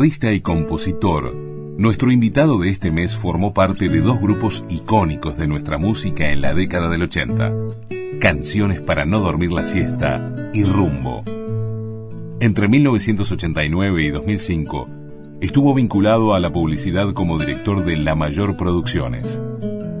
Guitarrista 0.00 0.32
y 0.32 0.40
compositor, 0.40 1.34
nuestro 1.76 2.10
invitado 2.10 2.58
de 2.58 2.70
este 2.70 2.90
mes 2.90 3.14
formó 3.14 3.52
parte 3.52 3.90
de 3.90 4.00
dos 4.00 4.18
grupos 4.18 4.64
icónicos 4.70 5.36
de 5.36 5.46
nuestra 5.46 5.76
música 5.76 6.32
en 6.32 6.40
la 6.40 6.54
década 6.54 6.88
del 6.88 7.02
80, 7.02 7.52
Canciones 8.18 8.80
para 8.80 9.04
no 9.04 9.20
dormir 9.20 9.52
la 9.52 9.66
siesta 9.66 10.34
y 10.54 10.64
Rumbo. 10.64 11.22
Entre 12.40 12.66
1989 12.66 14.02
y 14.02 14.08
2005, 14.08 14.88
estuvo 15.42 15.74
vinculado 15.74 16.32
a 16.32 16.40
la 16.40 16.50
publicidad 16.50 17.12
como 17.12 17.38
director 17.38 17.84
de 17.84 17.98
La 17.98 18.14
Mayor 18.14 18.56
Producciones. 18.56 19.38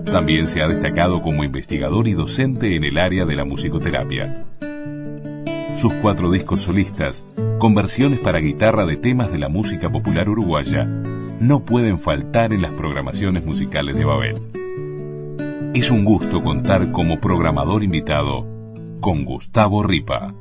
También 0.06 0.48
se 0.48 0.62
ha 0.62 0.68
destacado 0.68 1.20
como 1.20 1.44
investigador 1.44 2.08
y 2.08 2.14
docente 2.14 2.74
en 2.74 2.84
el 2.84 2.96
área 2.96 3.26
de 3.26 3.36
la 3.36 3.44
musicoterapia. 3.44 4.46
Sus 5.74 5.92
cuatro 5.94 6.30
discos 6.30 6.62
solistas 6.62 7.22
con 7.60 7.74
versiones 7.74 8.18
para 8.20 8.40
guitarra 8.40 8.86
de 8.86 8.96
temas 8.96 9.30
de 9.30 9.38
la 9.38 9.50
música 9.50 9.90
popular 9.90 10.30
uruguaya, 10.30 10.86
no 10.86 11.62
pueden 11.66 12.00
faltar 12.00 12.54
en 12.54 12.62
las 12.62 12.72
programaciones 12.72 13.44
musicales 13.44 13.94
de 13.94 14.04
Babel. 14.06 14.40
Es 15.74 15.90
un 15.90 16.06
gusto 16.06 16.42
contar 16.42 16.90
como 16.90 17.20
programador 17.20 17.84
invitado 17.84 18.46
con 19.00 19.26
Gustavo 19.26 19.82
Ripa. 19.82 20.34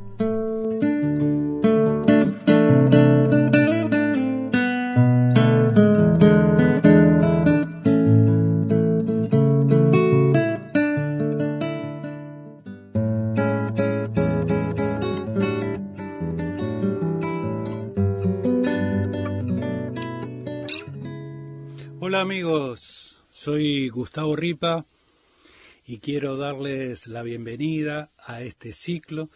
Gustavo 24.00 24.34
Ripa 24.34 24.86
y 25.86 25.98
quiero 25.98 26.38
darles 26.38 27.08
la 27.08 27.22
bienvenida 27.22 28.14
a 28.18 28.42
este 28.42 28.72
ciclo 28.72 29.30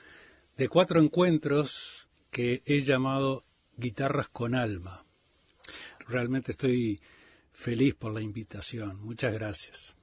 de 0.55 0.69
cuatro 0.69 1.01
encuentros 1.01 2.07
que 2.31 2.63
he 2.65 2.79
llamado 2.79 3.43
Guitarras 3.75 4.29
con 4.29 4.55
Alma. 4.55 5.03
Realmente 6.07 6.53
estoy 6.53 7.01
feliz 7.51 7.93
por 7.95 8.13
la 8.13 8.21
invitación. 8.21 9.03
Muchas 9.03 9.33
gracias. 9.33 9.95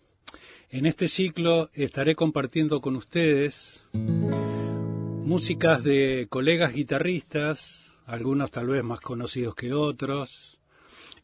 En 0.68 0.84
este 0.84 1.08
ciclo 1.08 1.70
estaré 1.72 2.14
compartiendo 2.14 2.82
con 2.82 2.96
ustedes 2.96 3.88
músicas 3.94 5.82
de 5.82 6.26
colegas 6.28 6.74
guitarristas, 6.74 7.94
algunos 8.04 8.50
tal 8.50 8.66
vez 8.66 8.84
más 8.84 9.00
conocidos 9.00 9.54
que 9.54 9.72
otros, 9.72 10.60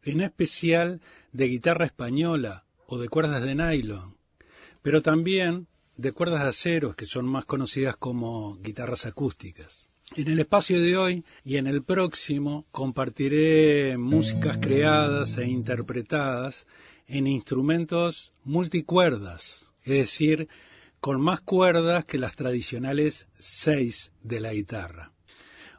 en 0.03 0.23
especial 0.23 1.03
de 1.33 1.49
guitarra 1.49 1.85
española, 1.85 2.66
o 2.87 2.99
de 2.99 3.09
cuerdas 3.09 3.43
de 3.43 3.55
nylon, 3.55 4.17
pero 4.83 5.03
también 5.03 5.67
de 5.97 6.13
cuerdas 6.13 6.43
de 6.43 6.49
acero 6.49 6.95
que 6.95 7.07
son 7.07 7.27
más 7.27 7.45
conocidas 7.45 7.97
como 7.97 8.57
guitarras 8.59 9.07
acústicas. 9.07 9.89
En 10.15 10.29
el 10.29 10.39
espacio 10.39 10.81
de 10.81 10.97
hoy 10.97 11.25
y 11.45 11.57
en 11.57 11.67
el 11.67 11.83
próximo 11.83 12.67
compartiré 12.71 13.97
músicas 13.99 14.59
creadas 14.59 15.37
e 15.39 15.47
interpretadas 15.47 16.67
en 17.09 17.27
instrumentos 17.27 18.33
multicuerdas, 18.45 19.73
es 19.83 19.99
decir, 19.99 20.49
con 21.01 21.21
más 21.21 21.41
cuerdas 21.41 22.05
que 22.05 22.19
las 22.19 22.37
tradicionales 22.37 23.29
seis 23.39 24.13
de 24.23 24.41
la 24.41 24.53
guitarra. 24.53 25.13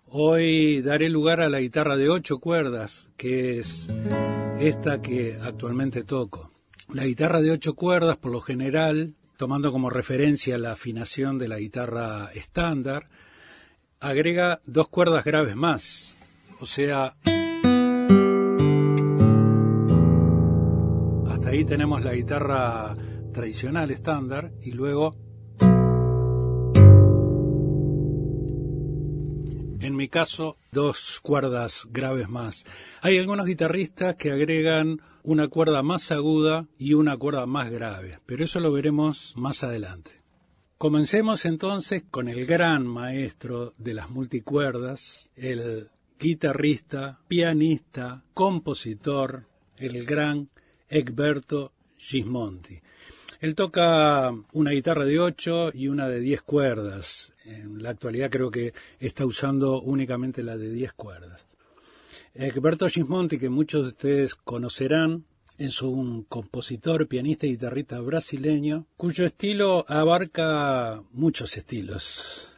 Hoy 0.05 0.81
daré 0.81 1.09
lugar 1.09 1.41
a 1.41 1.49
la 1.49 1.59
guitarra 1.59 1.97
de 1.97 2.09
ocho 2.09 2.39
cuerdas, 2.39 3.09
que 3.17 3.59
es 3.59 3.89
esta 4.59 5.01
que 5.01 5.37
actualmente 5.41 6.03
toco. 6.03 6.56
La 6.93 7.03
guitarra 7.03 7.41
de 7.41 7.51
ocho 7.51 7.75
cuerdas, 7.75 8.15
por 8.15 8.31
lo 8.31 8.39
general, 8.39 9.15
tomando 9.35 9.73
como 9.73 9.89
referencia 9.89 10.57
la 10.57 10.71
afinación 10.71 11.37
de 11.37 11.49
la 11.49 11.59
guitarra 11.59 12.31
estándar, 12.33 13.09
agrega 13.99 14.61
dos 14.65 14.87
cuerdas 14.87 15.25
graves 15.25 15.57
más. 15.57 16.15
O 16.61 16.65
sea, 16.65 17.17
hasta 21.29 21.49
ahí 21.49 21.65
tenemos 21.65 22.01
la 22.05 22.13
guitarra 22.13 22.95
tradicional 23.33 23.91
estándar 23.91 24.53
y 24.61 24.71
luego 24.71 25.26
en 29.87 29.95
mi 29.95 30.07
caso, 30.09 30.57
dos 30.71 31.19
cuerdas 31.21 31.87
graves 31.91 32.29
más. 32.29 32.65
Hay 33.01 33.17
algunos 33.17 33.47
guitarristas 33.47 34.15
que 34.15 34.31
agregan 34.31 35.01
una 35.23 35.47
cuerda 35.47 35.81
más 35.81 36.11
aguda 36.11 36.67
y 36.77 36.93
una 36.93 37.17
cuerda 37.17 37.45
más 37.45 37.71
grave, 37.71 38.19
pero 38.25 38.43
eso 38.43 38.59
lo 38.59 38.71
veremos 38.71 39.33
más 39.35 39.63
adelante. 39.63 40.11
Comencemos 40.77 41.45
entonces 41.45 42.03
con 42.09 42.27
el 42.27 42.45
gran 42.45 42.85
maestro 42.85 43.73
de 43.77 43.95
las 43.95 44.11
multicuerdas, 44.11 45.31
el 45.35 45.89
guitarrista, 46.19 47.19
pianista, 47.27 48.23
compositor, 48.33 49.45
el 49.77 50.05
gran 50.05 50.49
Egberto 50.87 51.71
Gismonti. 51.97 52.79
Él 53.39 53.55
toca 53.55 54.31
una 54.53 54.71
guitarra 54.71 55.05
de 55.05 55.19
8 55.19 55.71
y 55.73 55.87
una 55.87 56.07
de 56.07 56.19
10 56.19 56.41
cuerdas. 56.41 57.33
En 57.47 57.81
la 57.81 57.91
actualidad 57.91 58.29
creo 58.29 58.51
que 58.51 58.73
está 58.99 59.25
usando 59.25 59.81
únicamente 59.81 60.43
la 60.43 60.57
de 60.57 60.69
10 60.69 60.93
cuerdas. 60.93 61.45
Egberto 62.33 62.87
Gismonti, 62.89 63.39
que 63.39 63.49
muchos 63.49 63.83
de 63.83 63.87
ustedes 63.89 64.35
conocerán, 64.35 65.23
es 65.57 65.81
un 65.81 66.23
compositor, 66.23 67.07
pianista 67.07 67.47
y 67.47 67.51
guitarrista 67.51 67.99
brasileño, 67.99 68.85
cuyo 68.95 69.25
estilo 69.25 69.85
abarca 69.87 71.01
muchos 71.13 71.57
estilos. 71.57 72.49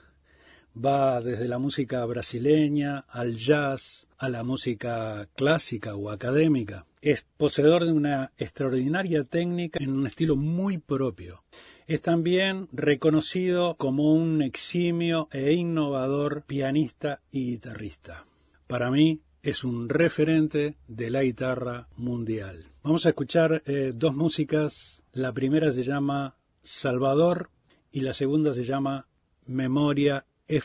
Va 0.76 1.22
desde 1.22 1.48
la 1.48 1.60
música 1.60 2.04
brasileña 2.06 3.06
al 3.08 3.36
jazz, 3.36 4.08
a 4.18 4.28
la 4.28 4.44
música 4.44 5.30
clásica 5.36 5.96
o 5.96 6.10
académica. 6.10 6.86
Es 7.02 7.26
poseedor 7.38 7.86
de 7.86 7.94
una 7.94 8.32
extraordinaria 8.38 9.24
técnica 9.24 9.80
en 9.82 9.92
un 9.92 10.08
estilo 10.08 10.36
muy 10.36 10.78
propio. 10.78 11.44
Es 11.90 12.04
también 12.04 12.68
reconocido 12.72 13.74
como 13.74 14.14
un 14.14 14.44
eximio 14.44 15.28
e 15.32 15.54
innovador 15.54 16.44
pianista 16.44 17.22
y 17.32 17.48
guitarrista. 17.48 18.28
Para 18.68 18.92
mí 18.92 19.22
es 19.42 19.64
un 19.64 19.90
referente 19.90 20.78
de 20.88 21.10
la 21.10 21.24
guitarra 21.24 21.88
mundial. 21.98 22.66
Vamos 22.84 23.08
a 23.08 23.10
escuchar 23.10 23.64
eh, 23.66 23.92
dos 23.96 24.16
músicas. 24.16 25.02
La 25.14 25.34
primera 25.34 25.72
se 25.72 25.82
llama 25.82 26.36
Salvador 26.62 27.50
y 27.92 28.02
la 28.02 28.14
segunda 28.14 28.54
se 28.54 28.66
llama 28.66 29.08
Memoria 29.48 30.28
e 30.48 30.62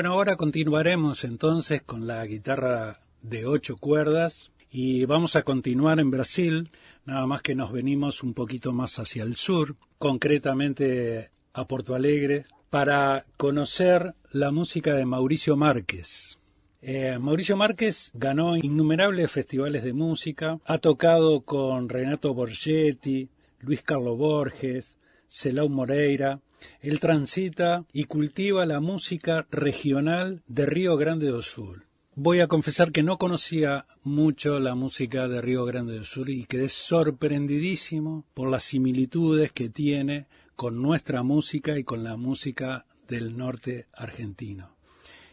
Bueno, 0.00 0.14
ahora 0.14 0.36
continuaremos 0.36 1.24
entonces 1.24 1.82
con 1.82 2.06
la 2.06 2.24
guitarra 2.24 3.00
de 3.20 3.44
ocho 3.44 3.76
cuerdas 3.76 4.50
y 4.70 5.04
vamos 5.04 5.36
a 5.36 5.42
continuar 5.42 6.00
en 6.00 6.10
Brasil, 6.10 6.70
nada 7.04 7.26
más 7.26 7.42
que 7.42 7.54
nos 7.54 7.70
venimos 7.70 8.22
un 8.22 8.32
poquito 8.32 8.72
más 8.72 8.98
hacia 8.98 9.24
el 9.24 9.36
sur, 9.36 9.76
concretamente 9.98 11.28
a 11.52 11.66
Porto 11.66 11.94
Alegre, 11.94 12.46
para 12.70 13.26
conocer 13.36 14.14
la 14.32 14.50
música 14.50 14.94
de 14.94 15.04
Mauricio 15.04 15.54
Márquez. 15.54 16.38
Eh, 16.80 17.18
Mauricio 17.18 17.58
Márquez 17.58 18.10
ganó 18.14 18.56
innumerables 18.56 19.30
festivales 19.30 19.84
de 19.84 19.92
música, 19.92 20.58
ha 20.64 20.78
tocado 20.78 21.42
con 21.42 21.90
Renato 21.90 22.32
Borgetti, 22.32 23.28
Luis 23.58 23.82
Carlos 23.82 24.16
Borges, 24.16 24.96
Celau 25.28 25.68
Moreira, 25.68 26.40
él 26.80 27.00
transita 27.00 27.84
y 27.92 28.04
cultiva 28.04 28.66
la 28.66 28.80
música 28.80 29.46
regional 29.50 30.42
de 30.46 30.66
Río 30.66 30.96
Grande 30.96 31.28
do 31.28 31.42
Sul. 31.42 31.84
Voy 32.14 32.40
a 32.40 32.48
confesar 32.48 32.92
que 32.92 33.02
no 33.02 33.16
conocía 33.16 33.86
mucho 34.02 34.58
la 34.58 34.74
música 34.74 35.28
de 35.28 35.40
Río 35.40 35.64
Grande 35.64 35.96
do 35.96 36.04
Sul 36.04 36.30
y 36.30 36.44
quedé 36.44 36.68
sorprendidísimo 36.68 38.24
por 38.34 38.50
las 38.50 38.64
similitudes 38.64 39.52
que 39.52 39.68
tiene 39.68 40.26
con 40.56 40.82
nuestra 40.82 41.22
música 41.22 41.78
y 41.78 41.84
con 41.84 42.04
la 42.04 42.16
música 42.16 42.84
del 43.08 43.36
norte 43.36 43.86
argentino. 43.94 44.76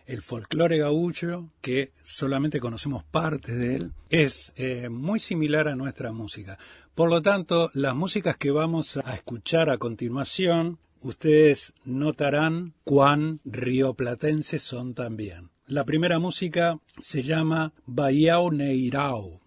El 0.06 0.22
folclore 0.22 0.78
gaúcho, 0.78 1.50
que 1.60 1.92
solamente 2.02 2.62
conocemos 2.62 3.04
partes 3.04 3.58
de 3.58 3.76
él, 3.76 3.92
es 4.10 4.54
eh, 4.56 4.88
muy 4.88 5.20
similar 5.20 5.68
a 5.68 5.76
nuestra 5.76 6.14
música. 6.14 6.58
Por 6.96 7.10
lo 7.10 7.22
tanto, 7.22 7.70
las 7.74 7.94
músicas 7.94 8.38
que 8.38 8.50
vamos 8.50 8.96
a 8.96 9.14
escuchar 9.14 9.70
a 9.70 9.78
continuación 9.78 10.80
ustedes 11.08 11.74
notarán 11.86 12.74
cuán 12.84 13.40
rioplatenses 13.46 14.62
son 14.62 14.94
también. 14.94 15.50
La 15.66 15.84
primera 15.84 16.20
música 16.20 16.80
se 17.02 17.24
llama 17.24 17.74
Baiao 17.86 18.52
Neirao 18.52 19.42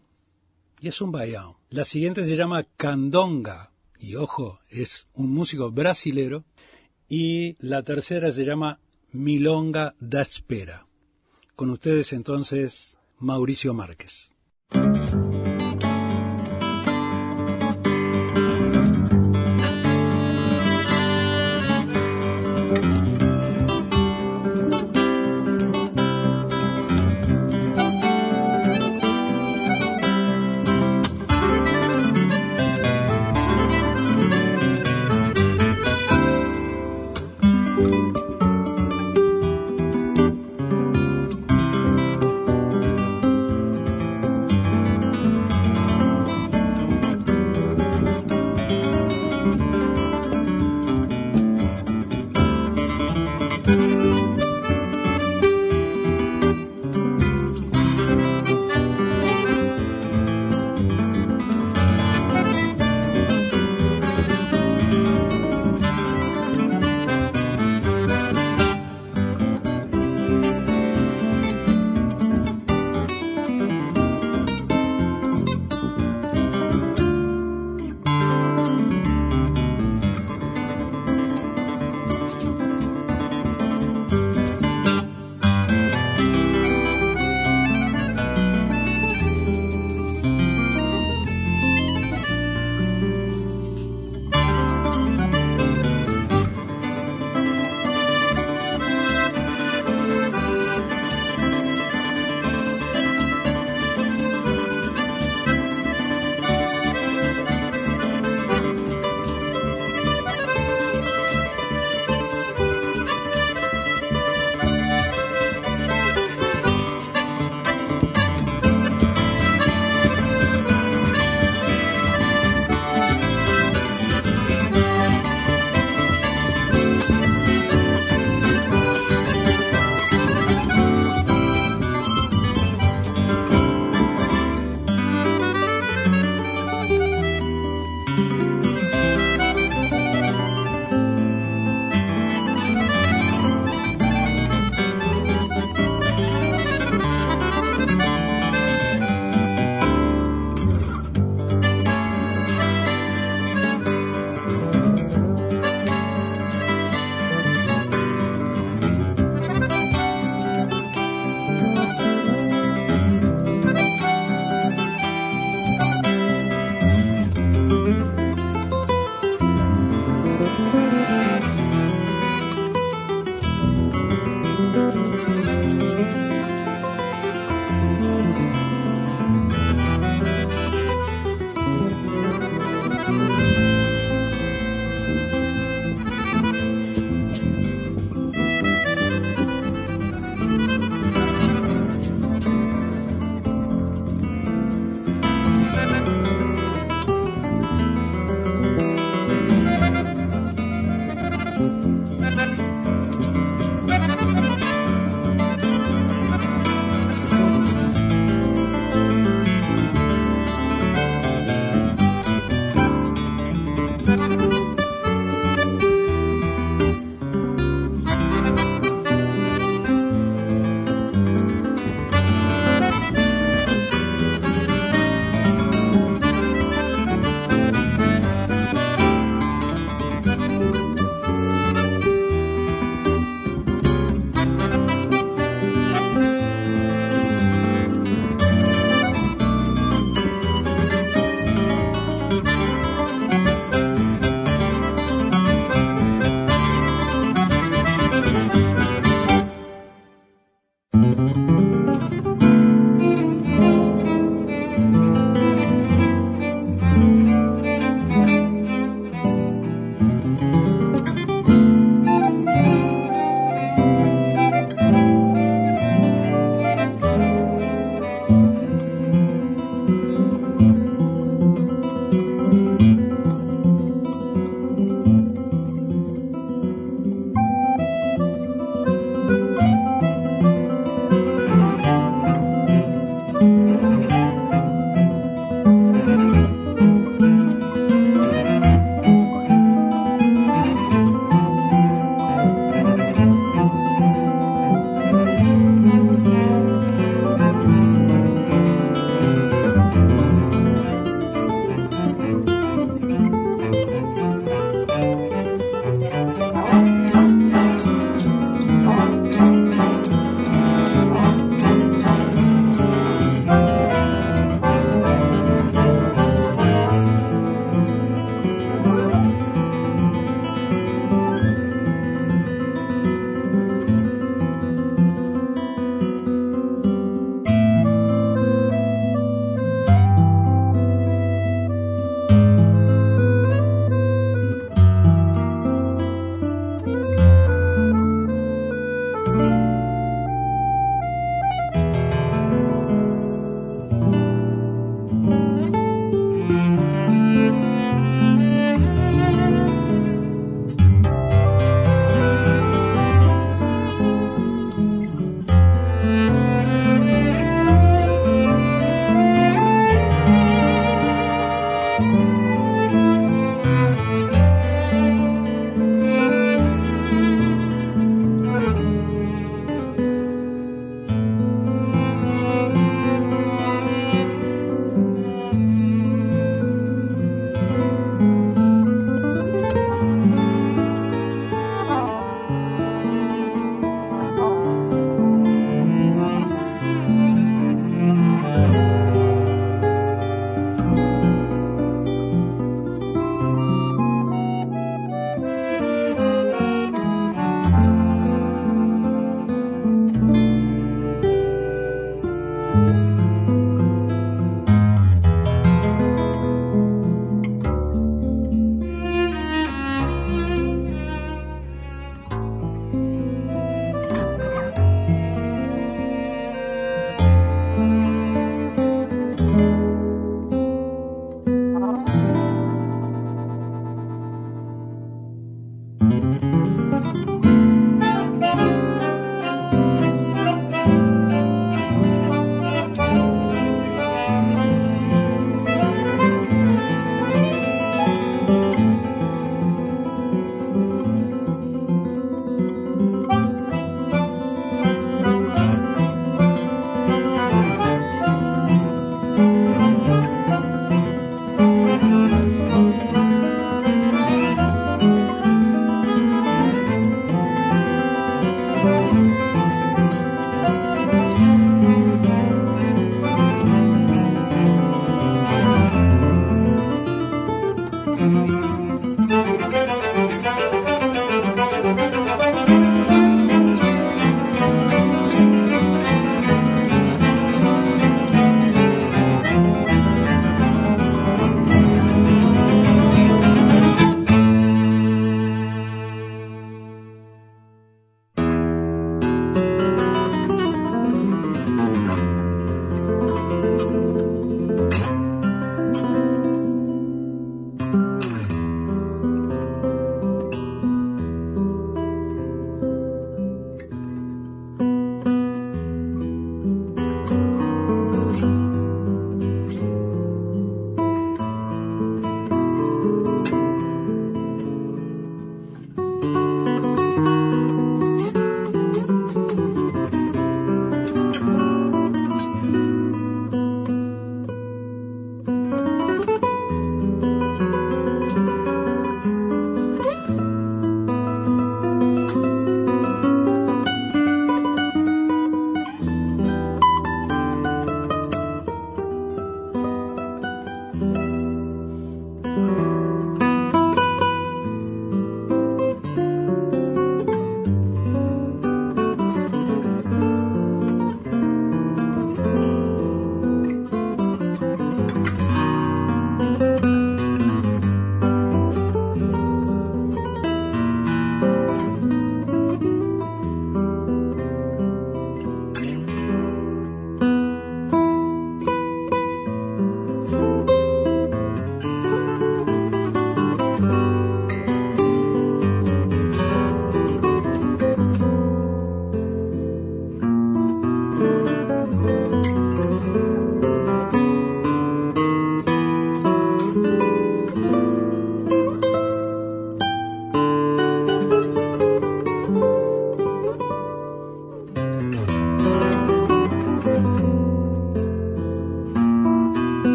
y 0.81 0.89
es 0.89 1.01
un 1.01 1.13
baiao. 1.13 1.59
La 1.69 1.85
siguiente 1.85 2.25
se 2.25 2.37
llama 2.37 2.67
Candonga 2.77 3.73
y 3.99 4.17
ojo, 4.17 4.61
es 4.71 5.07
un 5.13 5.33
músico 5.33 5.71
brasilero. 5.71 6.45
Y 7.09 7.57
la 7.59 7.83
tercera 7.83 8.31
se 8.31 8.45
llama 8.45 8.79
Milonga 9.13 9.95
da 10.01 10.23
Espera. 10.23 10.87
Con 11.57 11.71
ustedes 11.71 12.13
entonces 12.13 12.99
Mauricio 13.19 13.75
Márquez. 13.75 14.35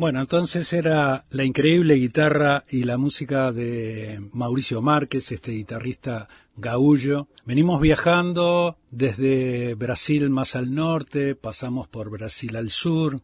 Bueno, 0.00 0.22
entonces 0.22 0.72
era 0.72 1.26
la 1.28 1.44
increíble 1.44 1.92
guitarra 1.96 2.64
y 2.70 2.84
la 2.84 2.96
música 2.96 3.52
de 3.52 4.30
Mauricio 4.32 4.80
Márquez, 4.80 5.30
este 5.30 5.52
guitarrista 5.52 6.26
gaullo. 6.56 7.28
Venimos 7.44 7.82
viajando 7.82 8.78
desde 8.90 9.74
Brasil 9.74 10.30
más 10.30 10.56
al 10.56 10.74
norte, 10.74 11.34
pasamos 11.34 11.86
por 11.86 12.08
Brasil 12.08 12.56
al 12.56 12.70
sur 12.70 13.20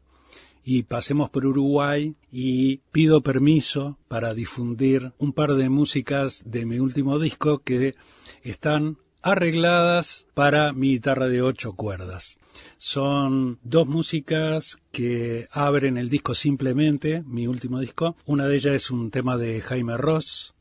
y 0.64 0.82
pasemos 0.82 1.30
por 1.30 1.46
Uruguay 1.46 2.14
y 2.30 2.76
pido 2.92 3.22
permiso 3.22 3.96
para 4.06 4.34
difundir 4.34 5.14
un 5.16 5.32
par 5.32 5.54
de 5.54 5.70
músicas 5.70 6.44
de 6.44 6.66
mi 6.66 6.78
último 6.78 7.18
disco 7.18 7.60
que 7.60 7.94
están 8.42 8.98
arregladas 9.22 10.26
para 10.34 10.74
mi 10.74 10.90
guitarra 10.90 11.28
de 11.28 11.40
ocho 11.40 11.72
cuerdas. 11.72 12.36
Son 12.78 13.58
dos 13.62 13.88
músicas 13.88 14.78
que 14.92 15.48
abren 15.50 15.98
el 15.98 16.08
disco 16.08 16.34
simplemente, 16.34 17.22
mi 17.26 17.46
último 17.46 17.80
disco. 17.80 18.16
Una 18.26 18.46
de 18.46 18.56
ellas 18.56 18.74
es 18.74 18.90
un 18.90 19.10
tema 19.10 19.36
de 19.36 19.60
Jaime 19.60 19.96
Ross, 19.96 20.54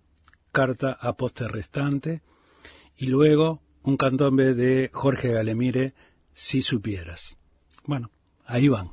Carta 0.52 0.98
a 1.00 1.14
Poste 1.18 1.48
Restante, 1.48 2.22
y 2.98 3.08
luego 3.08 3.62
un 3.84 3.98
candombe 3.98 4.54
de 4.54 4.90
Jorge 4.92 5.32
Galemire, 5.32 5.94
Si 6.34 6.62
supieras. 6.62 7.38
Bueno, 7.86 8.12
ahí 8.46 8.68
van. 8.68 8.92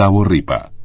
Gustavo 0.00 0.24
Ripa. 0.24 0.79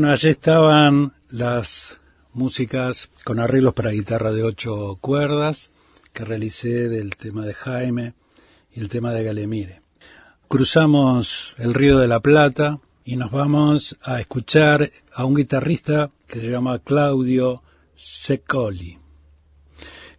Bueno, 0.00 0.14
allí 0.14 0.30
estaban 0.30 1.12
las 1.28 2.00
músicas 2.32 3.10
con 3.22 3.38
arreglos 3.38 3.74
para 3.74 3.90
guitarra 3.90 4.32
de 4.32 4.42
ocho 4.42 4.96
cuerdas 4.98 5.70
que 6.14 6.24
realicé 6.24 6.88
del 6.88 7.16
tema 7.16 7.44
de 7.44 7.52
Jaime 7.52 8.14
y 8.72 8.80
el 8.80 8.88
tema 8.88 9.12
de 9.12 9.24
Galemire. 9.24 9.82
Cruzamos 10.48 11.54
el 11.58 11.74
río 11.74 11.98
de 11.98 12.08
la 12.08 12.20
Plata 12.20 12.78
y 13.04 13.16
nos 13.16 13.30
vamos 13.30 13.98
a 14.00 14.18
escuchar 14.20 14.90
a 15.12 15.26
un 15.26 15.34
guitarrista 15.34 16.10
que 16.26 16.40
se 16.40 16.50
llama 16.50 16.78
Claudio 16.78 17.62
Secoli. 17.94 18.96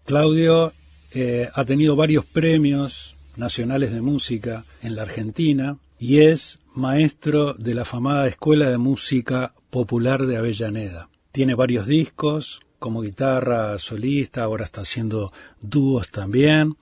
Claudio 0.06 0.74
eh, 1.12 1.50
ha 1.52 1.66
tenido 1.66 1.96
varios 1.96 2.24
premios 2.26 3.16
nacionales 3.36 3.92
de 3.92 4.02
música 4.02 4.64
en 4.84 4.96
la 4.96 5.02
Argentina 5.02 5.78
y 5.98 6.22
es 6.22 6.60
maestro 6.76 7.56
de 7.56 7.74
la 7.74 7.82
afamada 7.82 8.28
Escuela 8.28 8.70
de 8.70 8.78
Música 8.78 9.56
Popular 9.72 10.28
de 10.28 10.38
Avellaneda. 10.38 11.09
Tiene 11.32 11.55
varios 11.55 11.88
discos 11.88 12.61
como 12.78 13.01
guitarra 13.01 13.78
solista, 13.80 14.43
ahora 14.43 14.65
está 14.65 14.82
haciendo 14.82 15.32
dúos 15.61 16.11
también. 16.11 16.76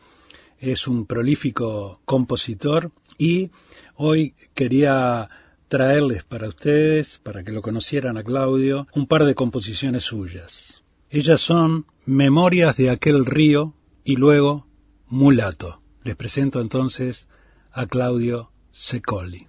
Es 0.57 0.87
un 0.87 1.05
prolífico 1.05 2.01
compositor 2.05 2.91
y 3.17 3.51
hoy 3.95 4.33
quería 4.55 5.27
traerles 5.67 6.23
para 6.23 6.47
ustedes, 6.47 7.19
para 7.19 7.43
que 7.43 7.51
lo 7.51 7.61
conocieran 7.61 8.17
a 8.17 8.23
Claudio, 8.23 8.87
un 8.95 9.07
par 9.07 9.25
de 9.25 9.35
composiciones 9.35 10.03
suyas. 10.03 10.83
Ellas 11.09 11.41
son 11.41 11.85
Memorias 12.05 12.75
de 12.77 12.89
aquel 12.89 13.25
río 13.25 13.75
y 14.03 14.15
luego 14.15 14.67
Mulato. 15.07 15.81
Les 16.03 16.15
presento 16.15 16.59
entonces 16.61 17.27
a 17.71 17.85
Claudio 17.85 18.51
Secoli. 18.71 19.48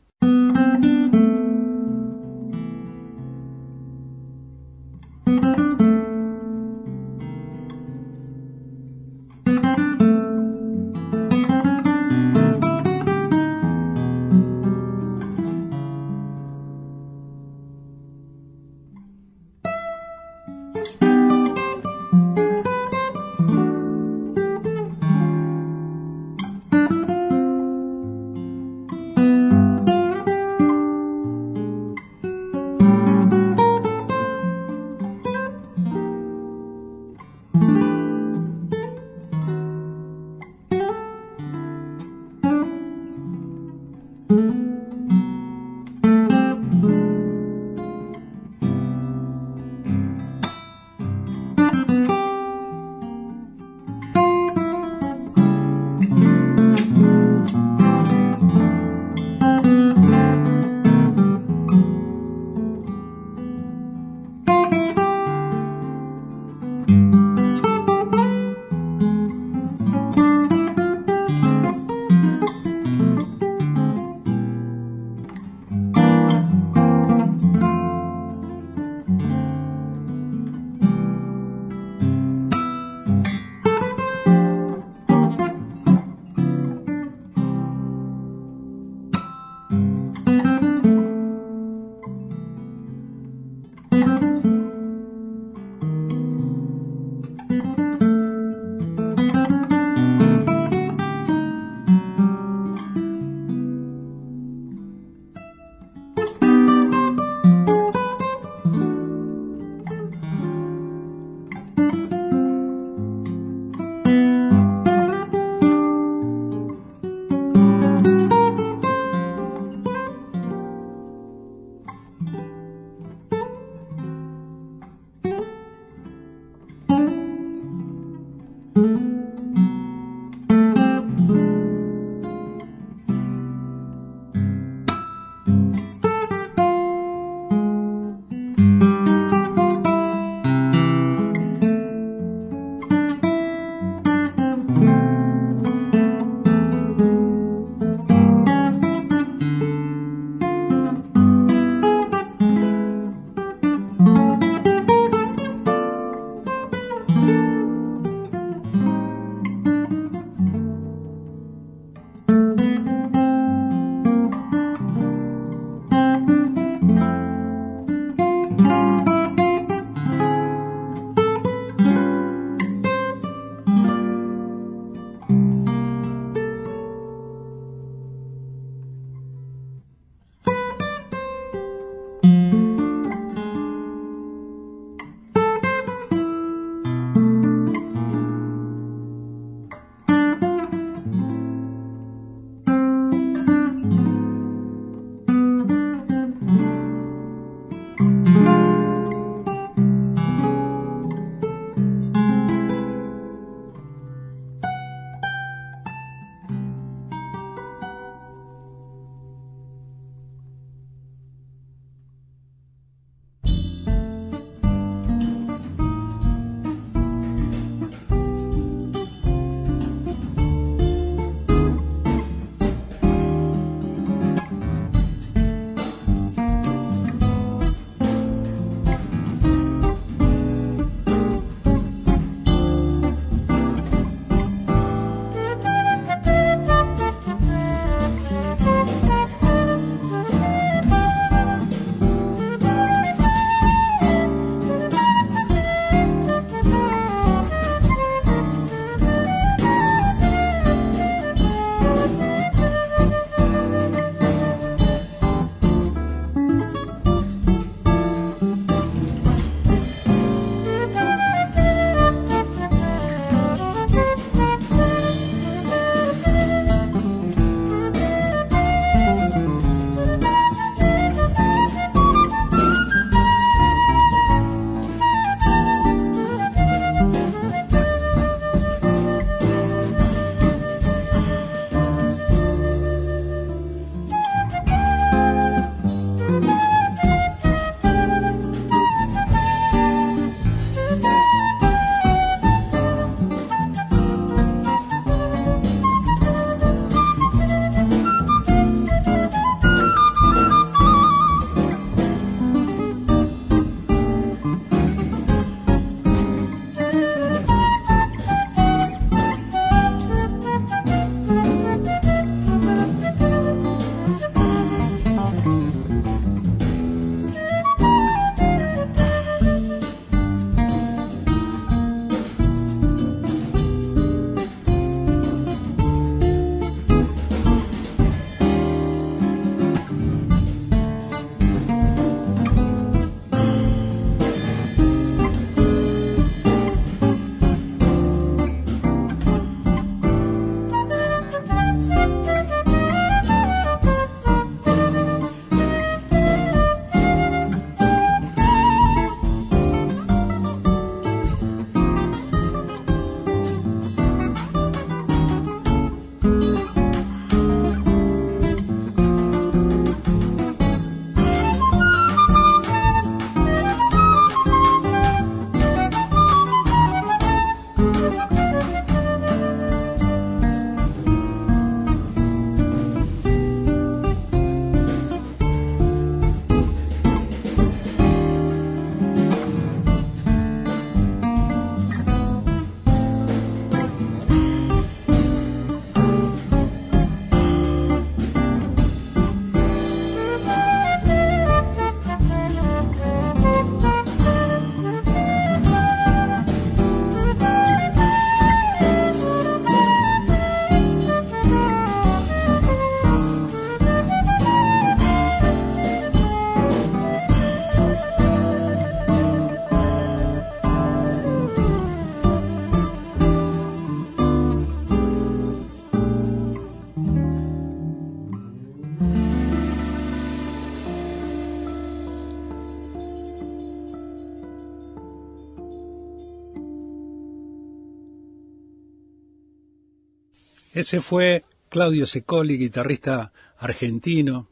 Ese 430.81 431.01
fue 431.01 431.45
Claudio 431.69 432.07
Secoli, 432.07 432.57
guitarrista 432.57 433.35
argentino 433.59 434.49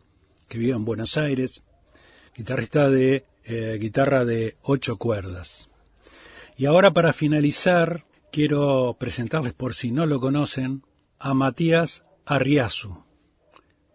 que 0.47 0.59
vive 0.59 0.73
en 0.73 0.85
Buenos 0.85 1.17
Aires, 1.17 1.63
guitarrista 2.37 2.91
de 2.91 3.25
eh, 3.45 3.79
guitarra 3.81 4.27
de 4.27 4.57
ocho 4.61 4.99
cuerdas. 4.99 5.71
Y 6.55 6.67
ahora 6.67 6.93
para 6.93 7.15
finalizar, 7.15 8.05
quiero 8.31 8.95
presentarles, 9.01 9.55
por 9.55 9.73
si 9.73 9.91
no 9.91 10.05
lo 10.05 10.21
conocen, 10.21 10.83
a 11.19 11.33
Matías 11.33 12.05
Arriazu. 12.27 13.05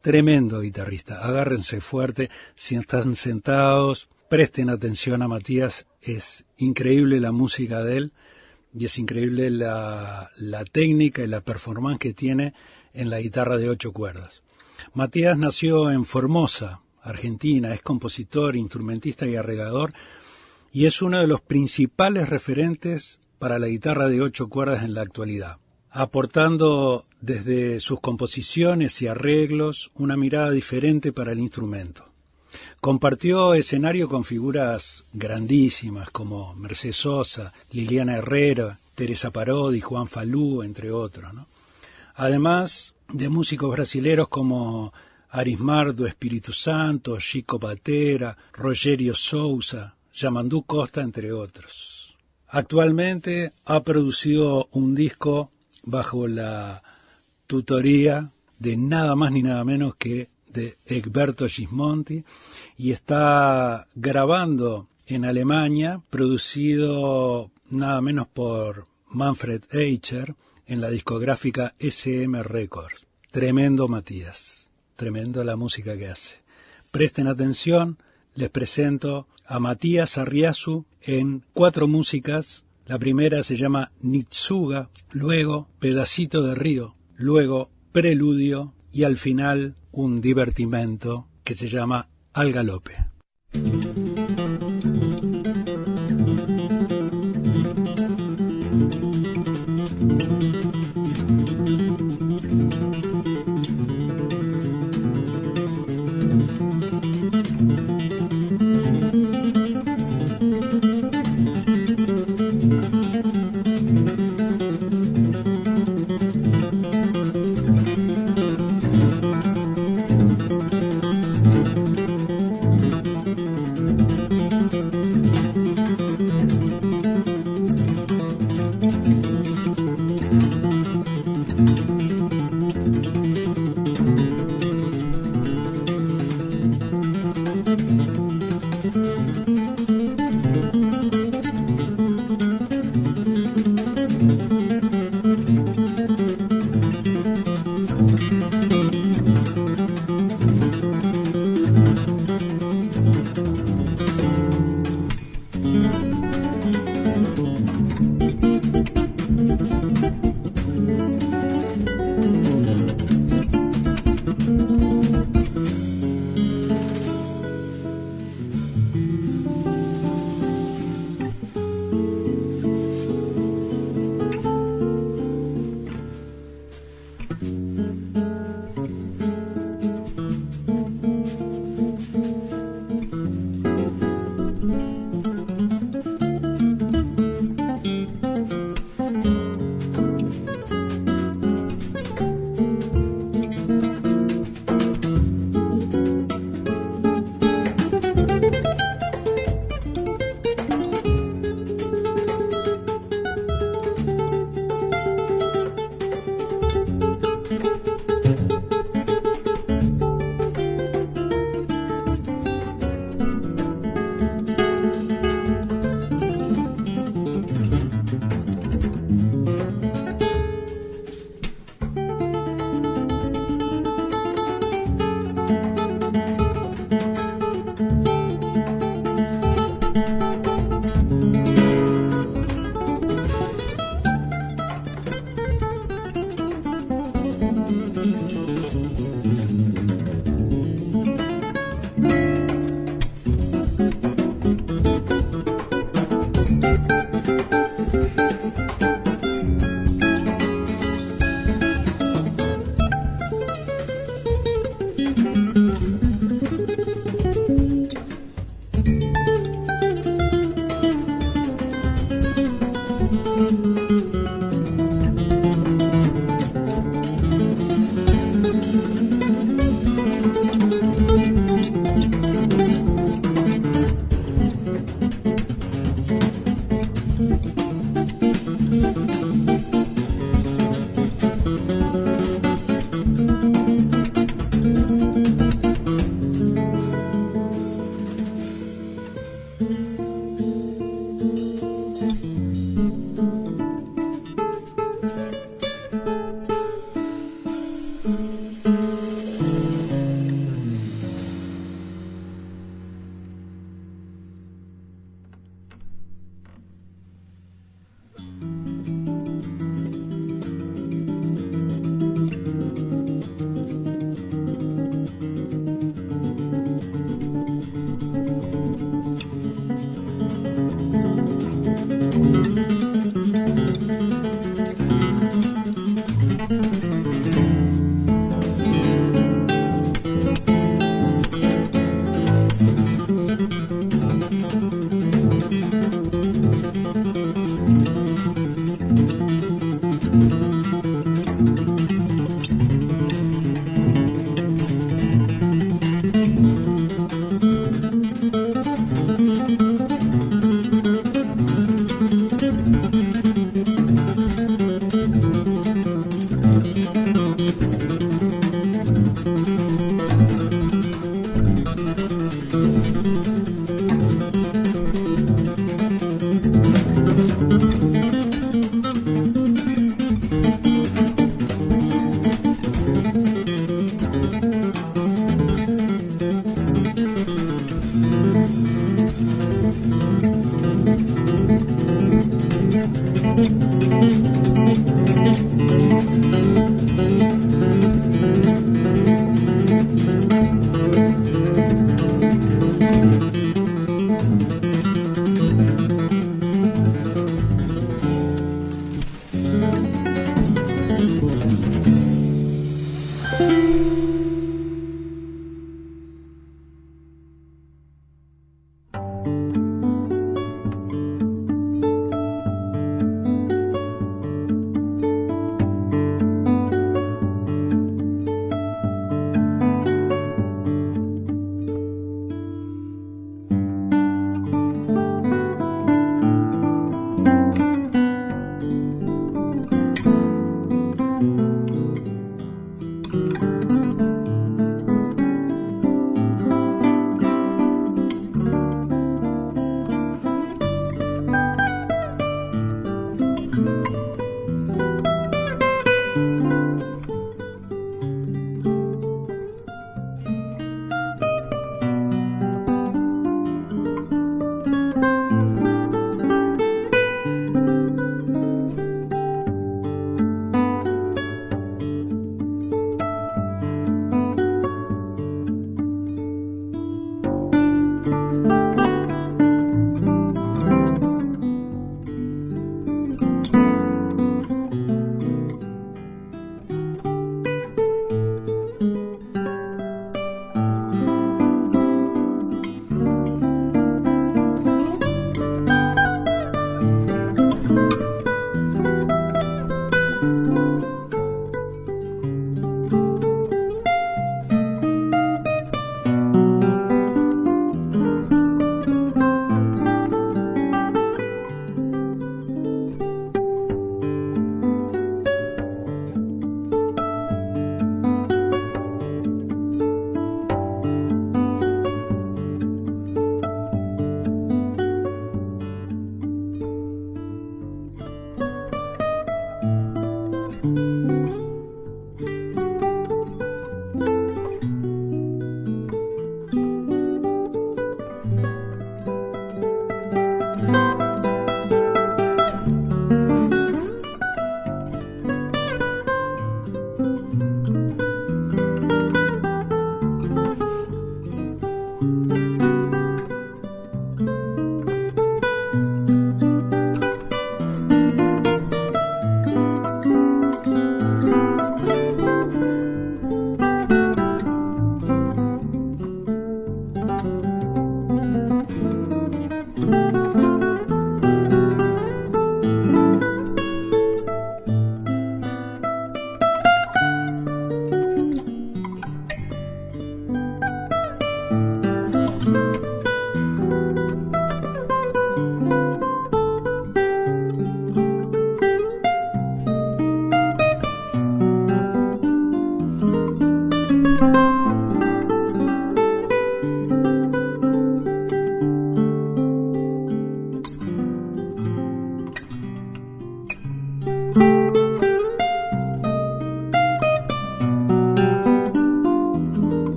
Tremendo 0.00 0.62
guitarrista. 0.62 1.24
Agárrense 1.24 1.80
fuerte 1.80 2.28
si 2.56 2.74
están 2.74 3.14
sentados. 3.14 4.08
Presten 4.28 4.68
atención 4.68 5.22
a 5.22 5.28
Matías. 5.28 5.86
Es 6.02 6.44
increíble 6.56 7.20
la 7.20 7.30
música 7.30 7.84
de 7.84 7.98
él 7.98 8.12
y 8.78 8.84
es 8.84 8.98
increíble 8.98 9.50
la, 9.50 10.30
técnica 10.70 11.22
y 11.22 11.26
la 11.26 11.40
performance 11.40 11.98
que 11.98 12.12
tiene 12.12 12.52
en 12.92 13.08
la 13.08 13.20
guitarra 13.20 13.56
de 13.56 13.70
ocho 13.70 13.92
cuerdas. 13.92 14.42
Matías 14.92 15.38
nació 15.38 15.90
en 15.90 16.04
Formosa, 16.04 16.80
Argentina, 17.00 17.72
es 17.72 17.80
compositor, 17.80 18.54
instrumentista 18.54 19.26
y 19.26 19.36
arreglador 19.36 19.92
y 20.72 20.84
es 20.84 21.00
uno 21.00 21.20
de 21.20 21.26
los 21.26 21.40
principales 21.40 22.28
referentes 22.28 23.18
para 23.38 23.58
la 23.58 23.68
guitarra 23.68 24.08
de 24.08 24.20
ocho 24.20 24.48
cuerdas 24.48 24.82
en 24.82 24.92
la 24.92 25.02
actualidad, 25.02 25.58
aportando 25.90 27.06
desde 27.20 27.80
sus 27.80 28.00
composiciones 28.00 29.00
y 29.00 29.06
arreglos 29.06 29.90
una 29.94 30.16
mirada 30.16 30.50
diferente 30.50 31.12
para 31.12 31.32
el 31.32 31.38
instrumento. 31.38 32.04
Compartió 32.80 33.54
escenario 33.54 34.08
con 34.08 34.24
figuras 34.24 35.04
grandísimas 35.12 36.10
como 36.10 36.54
Mercedes 36.54 36.96
Sosa, 36.96 37.52
Liliana 37.70 38.18
Herrera, 38.18 38.78
Teresa 38.94 39.30
Parodi, 39.30 39.80
Juan 39.80 40.08
Falú, 40.08 40.62
entre 40.62 40.90
otros. 40.90 41.32
Además 42.14 42.94
de 43.08 43.28
músicos 43.28 43.70
brasileros 43.70 44.28
como 44.28 44.92
Arismardo 45.30 46.06
Espíritu 46.06 46.52
Santo, 46.52 47.18
Chico 47.18 47.60
Patera, 47.60 48.36
Rogerio 48.52 49.14
Sousa, 49.14 49.96
Yamandú 50.14 50.62
Costa, 50.62 51.02
entre 51.02 51.32
otros. 51.32 52.16
Actualmente 52.48 53.52
ha 53.64 53.82
producido 53.82 54.68
un 54.70 54.94
disco 54.94 55.50
bajo 55.82 56.26
la 56.26 56.82
tutoría 57.46 58.30
de 58.58 58.76
nada 58.76 59.14
más 59.14 59.32
ni 59.32 59.42
nada 59.42 59.62
menos 59.64 59.94
que 59.96 60.30
de 60.56 60.78
Egberto 60.86 61.46
Gismonti 61.46 62.24
y 62.76 62.90
está 62.90 63.86
grabando 63.94 64.88
en 65.06 65.24
Alemania, 65.24 66.02
producido 66.10 67.50
nada 67.70 68.00
menos 68.00 68.26
por 68.26 68.84
Manfred 69.08 69.62
Eicher 69.70 70.34
en 70.66 70.80
la 70.80 70.90
discográfica 70.90 71.74
SM 71.78 72.42
Records. 72.42 73.06
Tremendo 73.30 73.86
Matías, 73.86 74.70
tremendo 74.96 75.44
la 75.44 75.56
música 75.56 75.96
que 75.96 76.08
hace. 76.08 76.42
Presten 76.90 77.28
atención, 77.28 77.98
les 78.34 78.50
presento 78.50 79.28
a 79.46 79.60
Matías 79.60 80.18
Arriazu 80.18 80.86
en 81.02 81.44
cuatro 81.52 81.86
músicas. 81.86 82.64
La 82.86 82.98
primera 82.98 83.42
se 83.42 83.56
llama 83.56 83.92
Nitsuga, 84.00 84.88
luego 85.10 85.68
Pedacito 85.78 86.42
de 86.42 86.54
Río, 86.54 86.94
luego 87.16 87.70
Preludio 87.92 88.72
y 88.92 89.04
al 89.04 89.18
final 89.18 89.74
un 89.96 90.20
divertimento 90.20 91.28
que 91.42 91.54
se 91.54 91.68
llama 91.68 92.08
Al 92.34 92.52
Galope. 92.52 92.92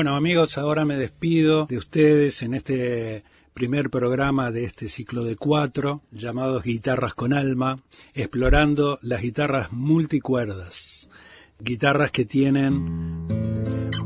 Bueno 0.00 0.16
amigos, 0.16 0.56
ahora 0.56 0.86
me 0.86 0.96
despido 0.96 1.66
de 1.66 1.76
ustedes 1.76 2.40
en 2.40 2.54
este 2.54 3.22
primer 3.52 3.90
programa 3.90 4.50
de 4.50 4.64
este 4.64 4.88
ciclo 4.88 5.24
de 5.24 5.36
cuatro, 5.36 6.00
llamados 6.10 6.62
Guitarras 6.62 7.12
con 7.12 7.34
Alma, 7.34 7.82
explorando 8.14 8.98
las 9.02 9.20
guitarras 9.20 9.72
multicuerdas, 9.72 11.10
guitarras 11.58 12.12
que 12.12 12.24
tienen 12.24 13.28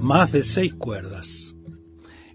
más 0.01 0.33
de 0.33 0.43
seis 0.43 0.75
cuerdas. 0.75 1.55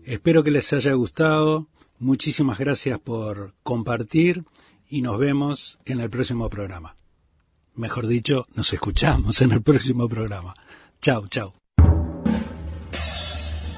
Espero 0.06 0.42
que 0.42 0.52
les 0.52 0.72
haya 0.72 0.94
gustado, 0.94 1.68
muchísimas 1.98 2.60
gracias 2.60 2.98
por 2.98 3.56
compartir 3.62 4.46
y 4.88 5.02
nos 5.02 5.20
vemos 5.20 5.80
en 5.84 6.00
el 6.00 6.10
próximo 6.10 6.50
programa. 6.50 6.96
Mejor 7.76 8.08
dicho, 8.08 8.46
nos 8.56 8.72
escuchamos 8.72 9.42
en 9.42 9.52
el 9.52 9.62
próximo 9.62 10.08
programa. 10.08 10.54
Chao, 11.02 11.28
chao. 11.28 11.59